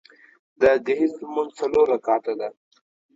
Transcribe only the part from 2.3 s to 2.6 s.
ده